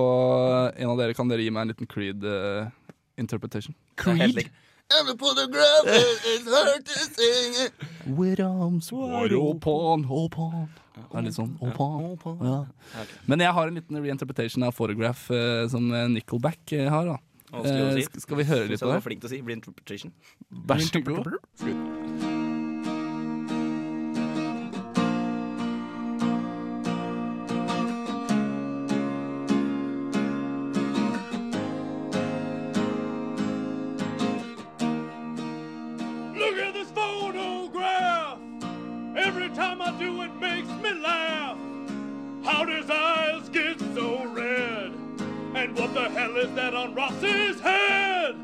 [0.75, 2.67] en av dere Kan dere gi meg en liten Creed uh,
[3.23, 3.75] interpretation?
[4.35, 4.51] Lik.
[5.01, 7.73] Ever put a grab, it's hard to sing it.
[8.07, 10.69] With arms wide open, open.
[10.95, 12.43] Det er litt sånn open.
[12.47, 13.05] Ja.
[13.27, 17.05] Men jeg har en liten reinterpretation av Photograph eh, som eh, Nickelback eh, har.
[17.15, 17.17] da
[17.55, 18.07] Vanskelig å Eh, si.
[18.09, 18.99] sk- Skal vi høre litt Synes på du det?
[18.99, 19.41] var flink til å si.
[19.51, 20.13] Reinterpretation.
[20.71, 22.04] Vær så god.
[42.55, 44.93] How his eyes get so red.
[45.57, 48.37] And what the hell is that on Ross's head?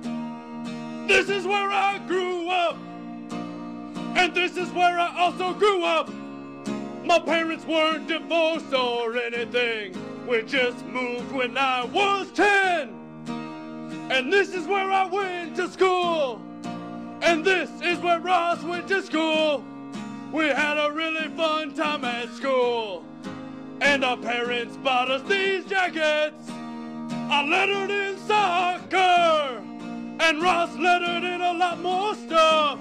[1.06, 2.76] This is where I grew up.
[4.18, 6.10] And this is where I also grew up.
[7.04, 9.94] My parents weren't divorced or anything.
[10.26, 14.08] We just moved when I was 10.
[14.10, 16.42] And this is where I went to school.
[17.22, 19.64] And this is where Ross went to school.
[20.32, 23.04] We had a really fun time at school.
[23.80, 26.50] And our parents bought us these jackets.
[26.50, 29.62] I lettered in soccer.
[30.20, 32.78] And Ross lettered in a lot more stuff.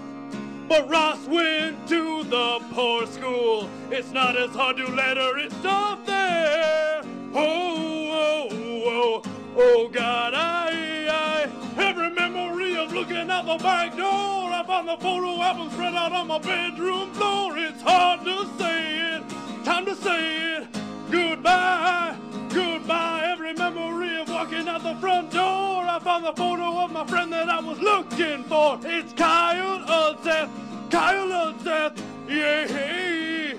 [0.67, 3.69] But Ross went to the poor school.
[3.89, 7.01] It's not as hard to letter in stuff there.
[7.33, 13.95] Oh, oh, oh, oh, oh, God, I, I, every memory of looking out the back
[13.95, 14.05] door.
[14.51, 17.57] I found the photo album spread out on my bedroom floor.
[17.57, 19.23] It's hard to say it,
[19.63, 20.78] time to say it.
[21.11, 22.15] Goodbye,
[22.49, 23.23] goodbye.
[23.31, 25.85] Every memory of walking out the front door.
[25.85, 28.79] I found the photo of my friend that I was looking for.
[28.83, 30.49] It's Kyle Udseth,
[30.91, 33.53] Kyle Udseth, yeah.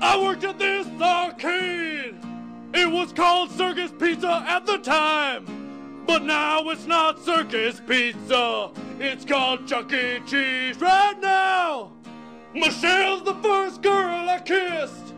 [0.00, 2.14] I worked at this arcade.
[2.74, 6.04] It was called Circus Pizza at the time.
[6.06, 8.70] But now it's not Circus Pizza.
[9.00, 10.20] It's called Chuck E.
[10.26, 11.92] Cheese right now.
[12.54, 15.14] Michelle's the first girl I kissed.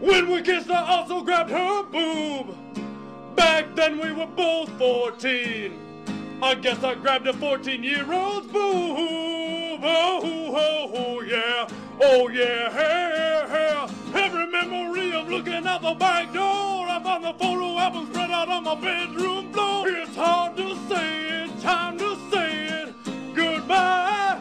[0.00, 2.56] When we kissed, I also grabbed her boob.
[3.36, 5.78] Back then we were both 14.
[6.42, 9.80] I guess I grabbed a 14 year old's boob.
[9.82, 11.68] Oh, oh, oh, yeah.
[12.00, 12.70] Oh, yeah.
[12.70, 14.20] Hey, hey.
[14.24, 16.86] Every memory of looking out the back door.
[16.88, 19.88] I found the photo album spread out on my bedroom floor.
[19.88, 22.94] It's hard to say it, time to say it.
[23.34, 24.40] Goodbye,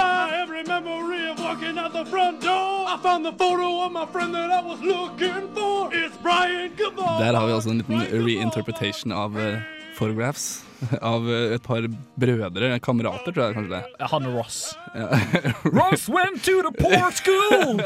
[0.00, 0.42] goodbye.
[0.42, 2.86] Every memory of walking out the front door.
[2.94, 5.90] I found the photo of my friend that I was looking for.
[5.92, 7.18] It's Brian Caval.
[7.20, 9.58] Der har vi altså en liten reinterpretation av eh,
[9.98, 10.64] photographs.
[11.12, 11.84] Av eh, et par
[12.20, 13.82] brødre, kamerater, tror jeg kanskje det.
[14.00, 14.60] Han Han Ross.
[14.94, 15.06] Ja.
[15.78, 17.80] Ross went to the poor school!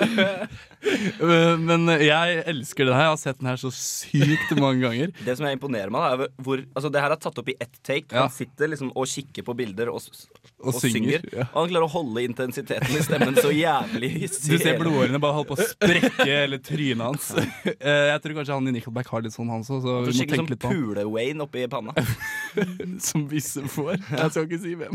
[1.64, 3.06] Men jeg elsker den her.
[3.06, 5.12] Jeg har sett den her så sykt mange ganger.
[5.24, 7.78] Det som jeg imponerer meg, er hvor Altså, det her er tatt opp i ett
[7.86, 8.10] take.
[8.12, 8.26] Ja.
[8.26, 11.24] Han sitter liksom og kikker på bilder og, Og og, synger, synger.
[11.38, 11.46] ja.
[11.54, 15.50] Og han klarer å holde intensiteten i stemmen så jævlig Du ser blodårene bare holde
[15.54, 17.30] på å sprekke hele trynet hans.
[17.64, 19.80] Eh, Jeg tror kanskje han i Nickelback har litt sånn, han også.
[19.84, 20.84] Så Og vi må tenke litt på han.
[20.84, 21.96] pule-Wayne oppi panna.
[23.08, 23.96] Som visse får.
[24.10, 24.94] Jeg skal ikke si hvem.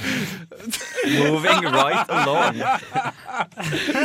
[1.20, 2.60] Moving right along.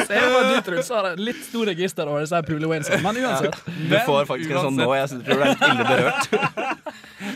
[0.08, 3.60] Se hva du, Truls, har et litt stor register over disse Pule Waynes, men uansett.
[3.66, 4.90] Du får faktisk en sånn nå.
[4.98, 6.24] Jeg tror du er litt ille berørt.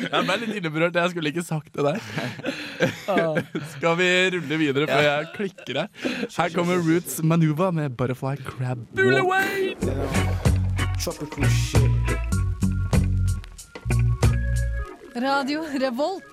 [0.10, 0.98] Jeg ble litt ille berørt.
[1.00, 2.00] Jeg skulle ikke sagt det der.
[3.76, 5.90] Skal vi rulle videre før jeg klikker her?
[6.36, 9.40] Her kommer Roots Manuva med Butterfly Crab Pule Walk.
[9.40, 10.50] Wayne!
[11.00, 11.99] Tropical shit.
[15.24, 16.24] Radio Revolt.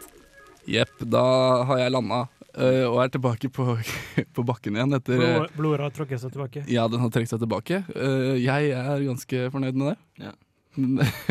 [0.66, 1.22] Jepp, da
[1.68, 2.25] har jeg landa
[2.57, 3.64] og er tilbake på,
[4.37, 6.62] på bakken igjen etter eh, Blod, blodet har trukket seg tilbake.
[6.72, 7.83] Ja, den har trukket seg tilbake.
[7.92, 9.96] Uh, jeg er ganske fornøyd med det.
[10.25, 10.33] Ja.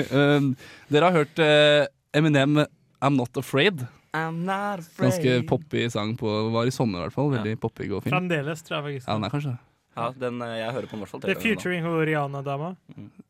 [0.06, 0.52] uh,
[0.94, 3.88] dere har hørt eh, Eminem 'I'm Not Afraid'.
[4.16, 5.10] I'm not afraid.
[5.10, 7.34] Ganske poppy sang på var i sommer, i hvert fall.
[7.34, 8.14] Veldig poppy og fin.
[8.14, 9.10] Fremdeles, tror jeg faktisk.
[9.10, 9.56] Ja, den er kanskje.
[9.96, 12.76] Ja, den, eh, jeg hører på i hvert fall Det er featuring hun Rihanna-dama.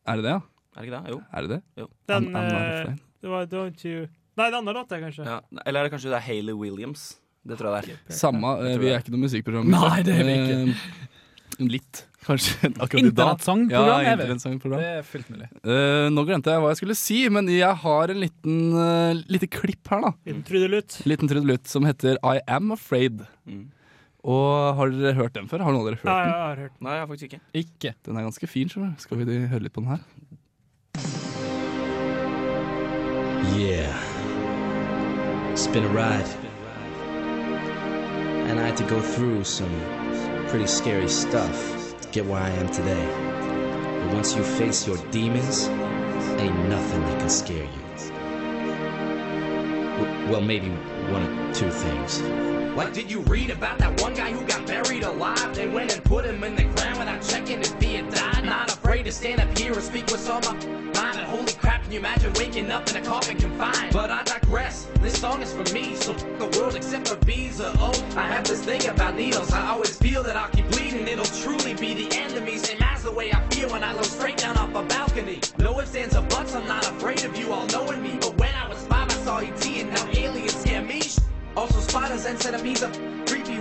[0.06, 0.42] Er det det, ja?
[0.76, 1.16] Er det ikke det?
[1.16, 1.20] Jo.
[1.32, 1.62] Er det det?
[1.80, 1.88] Jo.
[2.12, 3.05] Den I'm- I'm not eh, afraid.
[3.26, 5.24] Det var Don't You Nei, den andre låta, kanskje.
[5.26, 5.40] Ja.
[5.66, 7.16] Eller er det kanskje det er Hayley Williams?
[7.48, 8.18] Det tror jeg det er.
[8.18, 8.52] Samme.
[8.68, 9.70] Eh, vi er ikke noe musikkprogram.
[9.72, 10.58] Nei, det er vi ikke.
[10.76, 12.70] Uh, litt, kanskje.
[13.00, 15.48] Internettsangprogram Ja, er Det er fullt mulig.
[15.64, 19.50] Uh, nå glemte jeg hva jeg skulle si, men jeg har en liten uh, lite
[19.56, 20.14] klipp her, da.
[20.28, 21.00] Liten trudelutt.
[21.08, 23.24] Liten trudelutt som heter I Am Afraid.
[23.48, 23.70] Mm.
[24.26, 25.64] Og har dere hørt den før?
[25.66, 26.34] Har noen av dere hørt Nei, den?
[26.34, 26.78] jeg har hørt.
[26.82, 27.46] Nei, jeg har faktisk ikke.
[27.64, 27.98] Ikke.
[28.10, 28.76] Den er ganske fin.
[29.00, 30.42] Skal vi høre litt på den her?
[33.56, 33.92] Yeah.
[35.52, 36.28] It's been a ride.
[38.48, 39.74] And I had to go through some
[40.48, 43.06] pretty scary stuff to get where I am today.
[44.02, 45.68] But once you face your demons,
[46.40, 47.86] ain't nothing that can scare you.
[50.30, 50.70] Well, maybe
[51.12, 52.22] one or two things.
[52.76, 55.56] Like, did you read about that one guy who got buried alive?
[55.56, 58.44] They went and put him in the ground without checking if he had died.
[58.44, 60.85] Not afraid to stand up here and speak what's on
[61.56, 63.94] holy crap, can you imagine waking up in a coffin confined?
[63.94, 64.88] But I digress.
[65.02, 67.94] This song is for me, so the world except for bees or oh.
[68.16, 69.52] I have this thing about needles.
[69.52, 71.08] I always feel that I'll keep bleeding.
[71.08, 72.58] It'll truly be the end of me.
[72.58, 75.40] Same as the way I feel when I look straight down off a balcony.
[75.58, 76.56] No ifs, ands, or buts.
[76.56, 78.18] I'm not afraid of you all knowing me.
[78.20, 81.02] But when I was five, I saw ET and now aliens scare me.
[81.56, 83.15] Also spiders and centipedes are.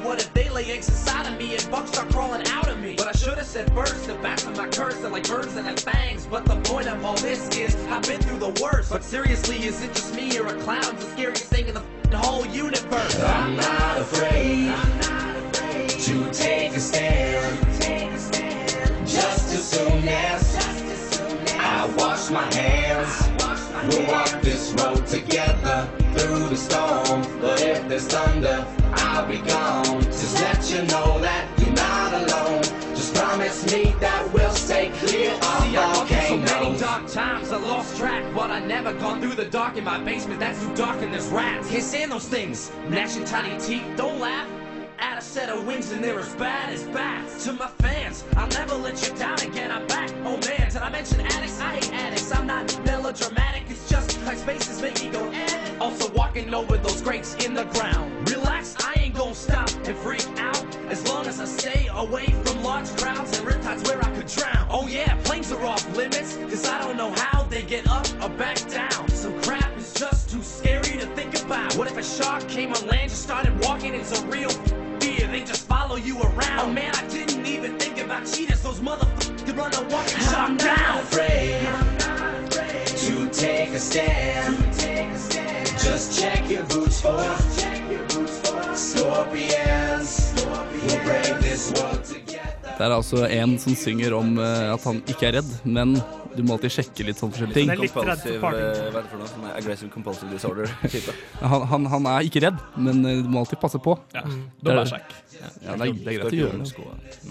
[0.04, 2.94] What if they lay eggs inside of me and bugs start crawling out of me?
[2.94, 5.64] But I should have said first, the backs of my curse are like birds that
[5.64, 6.26] have fangs.
[6.26, 8.90] But the point of all this is I've been through the worst.
[8.90, 12.44] But seriously, is it just me or a clown's the scariest thing in the whole
[12.44, 13.18] universe?
[13.18, 17.64] I'm not afraid I'm not to take a stand.
[19.08, 23.53] Just as soon as I wash my hands,
[23.88, 27.22] we'll walk this road together through the storm.
[27.40, 30.02] But if there's thunder, I'll be gone.
[30.02, 32.62] Just let you know that you're not alone.
[32.94, 37.58] Just promise me that we'll stay clear of See, through so many dark times, I
[37.58, 40.40] lost track, but I never gone through the dark in my basement.
[40.40, 41.68] That's too dark and there's rats.
[41.68, 42.70] Can't stand those things.
[42.88, 44.63] Gnashing tiny teeth, don't laugh.
[44.98, 47.44] Add a set of wings and they're as bad as bats.
[47.44, 49.70] To my fans, I'll never let you down again.
[49.70, 50.10] I'm back.
[50.24, 51.60] Oh man, did I mention addicts?
[51.60, 52.32] I hate addicts.
[52.34, 53.64] I'm not melodramatic.
[53.68, 55.76] It's just like spaces make me go eh.
[55.80, 58.30] Also walking over those grates in the ground.
[58.30, 60.76] Relax, I ain't gonna stop and freak out.
[60.88, 64.66] As long as I stay away from large crowds and riptides where I could drown.
[64.70, 66.36] Oh yeah, planes are off limits.
[66.36, 69.08] Cause I don't know how they get up or back down.
[69.08, 71.74] Some crap is just too scary to think about.
[71.76, 73.94] What if a shark came on land, just started walking?
[73.94, 74.50] It's a real.
[75.34, 76.60] They just follow you around.
[76.60, 78.62] Oh man, I didn't even think about cheetahs.
[78.62, 80.78] Those motherfuckers could run a walking shark I'm down.
[80.78, 81.60] not afraid
[82.86, 84.56] to take a stand.
[85.82, 87.20] Just check your boots for
[87.90, 90.34] your boots for scorpions.
[90.86, 92.23] We'll break this world together.
[92.74, 95.94] Det er altså en som synger om eh, at han ikke er redd, men
[96.34, 97.70] du må alltid sjekke litt sånn forskjellige ting.
[97.78, 99.28] Compulsive, eh, Hva er det for noe?
[99.30, 101.14] Sånn aggressive compulsive disorder-type.
[101.54, 103.94] Han, han, han er ikke redd, men eh, du må alltid passe på.
[104.16, 104.94] Ja, Det er-.
[105.34, 106.84] Ja, det, er, det er greit å gjøre det.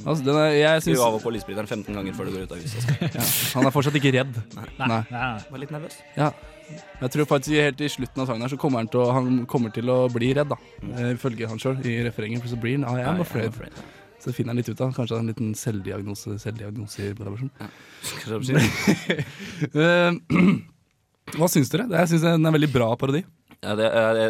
[0.03, 2.56] Altså, den er, jeg Skru av og på lysbryteren 15 ganger før du går ut
[2.56, 2.89] av huset.
[3.17, 3.23] ja,
[3.58, 4.38] han er fortsatt ikke redd.
[4.84, 4.99] Nei.
[5.12, 5.97] Var litt nervøs.
[6.19, 6.29] Ja.
[7.01, 9.41] Jeg tror faktisk helt i slutten av sangen her så kommer han til å, han
[9.49, 10.60] kommer til å bli redd, da.
[10.93, 12.45] Eh, Ifølge han sjøl i refrenget.
[12.49, 13.60] Så blir han I am I am afraid.
[14.23, 14.93] Så det finner han litt ut av.
[14.95, 17.09] Kanskje en liten selvdiagnose, selvdiagnose
[19.83, 20.12] Eh,
[21.38, 21.89] Hva syns dere?
[21.91, 23.23] Jeg syns den er veldig bra parodi.
[23.63, 24.21] Ja, det er,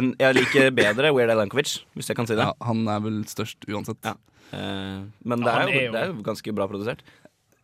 [0.00, 2.44] en, jeg liker bedre Weird Al Yankovic, hvis jeg kan si det.
[2.44, 4.00] Ja, han er vel størst uansett.
[4.04, 4.14] Ja.
[4.56, 7.00] Eh, men det er jo- det er jo ganske bra produsert.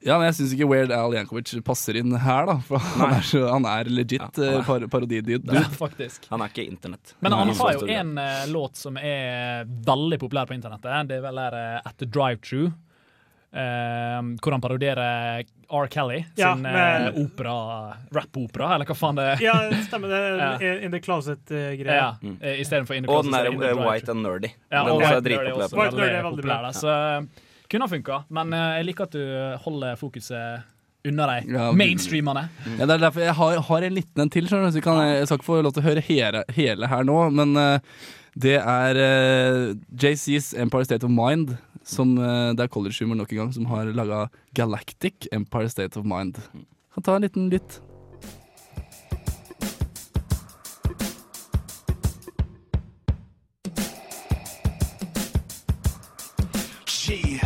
[0.04, 2.58] Ja, men jeg syns ikke Weird Al Jankovic passer inn her, da.
[2.66, 5.54] For han er, han er legit Ja, ja, han er- par parodidude.
[5.56, 6.26] Ja, faktisk.
[6.28, 7.14] Han er ikke internett.
[7.24, 11.08] Men han har jo en uh, låt som er veldig populær på internettet.
[11.08, 12.66] Det er vel der uh, At The Drive-Thru.
[13.54, 15.86] Uh, hvor han parodierer R.
[15.86, 17.52] Kelly Ja, sin med- uh, opera,
[18.12, 19.42] rap-opera, eller hva faen det er.
[19.46, 20.10] Ja, det stemmer.
[20.10, 20.72] Det er Ja.
[20.84, 21.96] In the Closet-greia.
[22.00, 22.36] Ja, mm.
[22.60, 23.86] istedenfor In the Og Closet, den er der eh.
[23.88, 24.50] White and Nerdy.
[24.68, 26.42] Ja, den og også er White Nerdy er også på White Nerdy er veldig veldig
[26.42, 26.62] populær.
[26.66, 30.62] da, Så eh, kunne ha funka, men eh, jeg liker at du holder fokuset
[31.04, 32.46] unna de Ja, mainstreamene.
[32.78, 34.46] Ja, det er derfor jeg har, har en liten en til.
[34.48, 37.18] Så jeg, kan, jeg skal ikke få lov til å høre hele, hele her nå,
[37.34, 37.96] men eh,
[38.34, 41.52] det er uh, JC's Empire State of Mind,
[41.86, 44.24] som, uh, det er College Humor nok en gang, som har laga
[44.58, 46.40] Galactic Empire State of Mind.
[46.94, 47.82] Kan ta en liten lytt.
[57.14, 57.43] Yeah,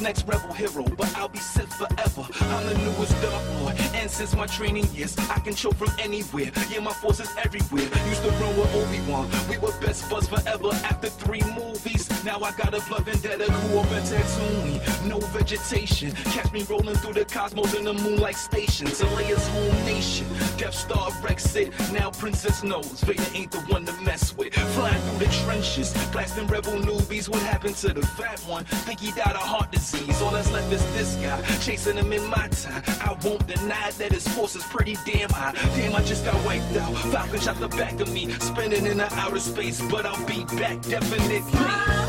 [0.00, 2.22] Next rebel hero, but I'll be Sith forever.
[2.40, 6.52] I'm the newest Dark Lord, and since my training years, I can choke from anywhere.
[6.70, 7.82] Yeah, my force is everywhere.
[8.08, 12.08] Used to run with Obi-Wan, we were best buds forever after three movies.
[12.24, 16.12] Now I got a blood vendetta, grew up in Tatooine, no vegetation.
[16.12, 18.86] Catch me rolling through the cosmos in the moonlight station.
[18.86, 21.72] Leia's home nation, Death Star Rex it.
[21.92, 24.54] Now Princess knows Vader ain't the one to mess with.
[24.54, 27.28] Flying through the trenches, blasting rebel newbies.
[27.28, 28.64] What happened to the fat one?
[28.64, 29.87] Think he died of heart disease.
[30.22, 32.82] All that's left is this guy, chasing him in my time.
[33.00, 35.52] I won't deny that his force is pretty damn high.
[35.76, 36.94] Damn, I just got wiped out.
[37.12, 40.82] Falcon shot the back of me, spinning in the outer space, but I'll be back
[40.82, 42.07] definitely.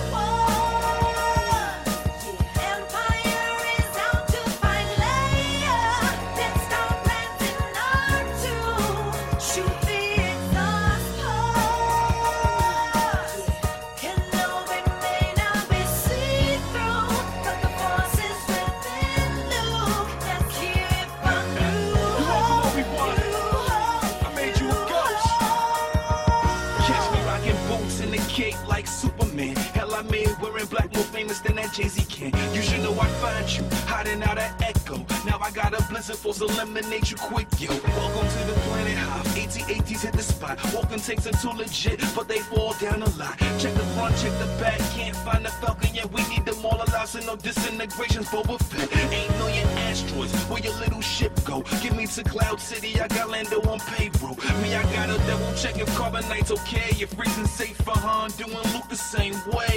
[36.41, 37.67] Eliminate you quick, yo.
[37.69, 39.37] Welcome to the planet Hive.
[39.37, 40.57] AT-ATs hit the spot.
[40.73, 43.37] Walking takes are too legit, but they fall down a lot.
[43.59, 44.79] Check the front, check the back.
[44.95, 46.09] Can't find the Falcon yet.
[46.13, 48.27] We need them all alive, so no disintegrations.
[48.27, 48.89] Boba Fett.
[49.11, 50.33] Ain't million asteroids.
[50.49, 51.61] Where your little ship go?
[51.81, 53.01] Get me to Cloud City.
[53.01, 54.37] I got Lando on payroll.
[54.61, 56.95] Me, I got a double check if carbonite's okay.
[57.03, 59.68] If reason safe for Han, doing Luke the same way.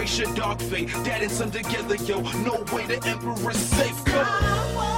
[0.00, 0.88] Embrace your dark fate.
[1.04, 2.22] Dad and son together, yo.
[2.42, 4.02] No way the Emperor's safe.
[4.06, 4.89] Go.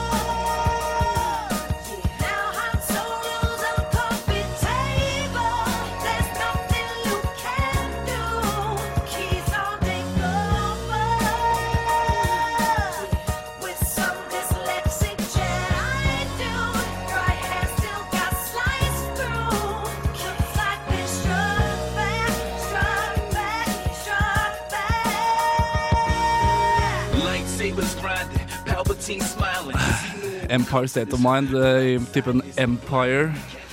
[30.52, 33.32] Empire State of Mind eh, i typen Empire.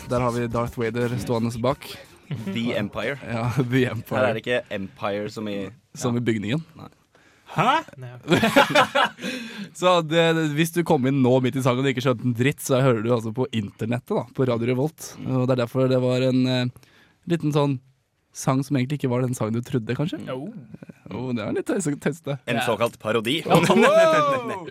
[0.10, 1.90] Der har vi Darth Vader stående bak.
[2.46, 3.18] The Empire.
[3.28, 4.20] Ja, The Empire.
[4.20, 5.58] Her er det ikke Empire som i
[5.98, 6.64] Som i bygningen.
[6.80, 6.88] Nei.
[7.50, 7.82] Hæ?
[9.80, 12.38] Så det, det, hvis du kom inn nå midt i sangen og ikke skjønte en
[12.38, 15.14] dritt, så hører du altså på internettet, da, på Radio Revolt.
[15.26, 16.92] Og det er derfor det var en eh,
[17.28, 17.80] liten sånn
[18.40, 20.20] sang som egentlig ikke var den sangen du trodde, kanskje.
[20.32, 22.38] Oh, det er litt tøyse- tøysete.
[22.48, 23.40] En såkalt parodi.
[23.44, 24.68] Ja, wow!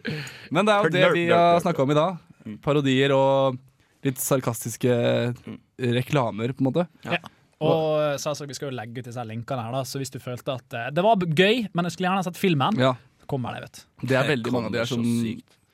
[0.55, 2.21] Men det er jo det vi har snakka om i dag.
[2.65, 3.59] Parodier og
[4.07, 4.95] litt sarkastiske
[5.79, 6.87] reklamer, på en måte.
[7.59, 10.21] Og så altså, vi skal jo legge ut disse linkene her, da, så hvis du
[10.23, 12.93] følte at eh, det var gøy, men jeg skulle gjerne sett filmen, Ja.
[13.27, 13.81] kommer det, vet.
[14.07, 15.09] Det er veldig mange av de er sånn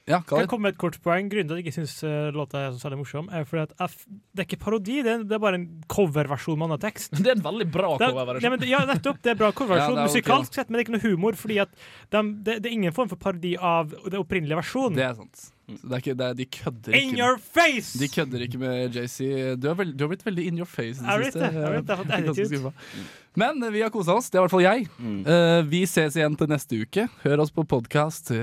[0.07, 1.31] Ja, Kan jeg komme med et kort poeng?
[1.33, 1.95] Grunnen til at jeg ikke syns
[2.37, 4.05] låta er så særlig morsom, er fordi at f-
[4.37, 7.15] det er ikke parodi, det er, det er bare en coverversjon med annen tekst.
[7.25, 8.59] Det er en veldig bra er- coverversjon.
[8.69, 9.23] Ja, ja, nettopp.
[9.25, 9.97] Det er bra coverversjon.
[9.97, 10.59] Ja, musikalsk okay.
[10.61, 11.73] sett, men det er ikke noe humor, fordi at
[12.13, 14.99] de, det, det er ingen form for parodi av den opprinnelige versjonen.
[15.01, 15.47] Det er sant.
[15.65, 17.21] Det er ikke, det er, de kødder In ikke.
[17.23, 17.95] your face!
[17.97, 19.31] De kødder ikke med JC.
[19.57, 21.49] Du, veld, du har blitt veldig in your face i det siste.
[21.49, 22.83] jeg vet det.
[23.41, 24.29] Men eh, vi har kosa oss.
[24.29, 24.85] Det er i hvert fall jeg.
[25.25, 27.09] Eh, vi ses igjen til neste uke.
[27.25, 28.35] Hør oss på podkast.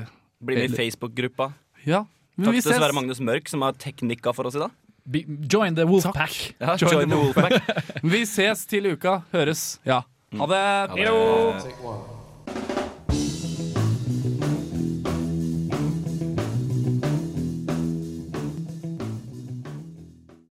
[0.41, 1.51] Bli med i Facebook-gruppa.
[1.85, 2.05] Ja.
[2.37, 2.79] Men Takk vi til ses.
[2.81, 4.71] Sverre Magnus Mørk, som har teknikka for oss i dag.
[5.11, 6.55] Be- Join the Wolfpack.
[6.61, 7.61] Ja, join the Wolfpack.
[8.13, 9.19] vi ses til uka.
[9.33, 9.79] Høres.
[9.85, 10.01] Ja.
[10.37, 10.63] Ha det.
[10.63, 11.05] Ha det.
[11.05, 11.53] Heyo.
[11.61, 12.20] Take one.